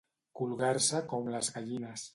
[0.39, 2.09] Colgar-se com les gallines.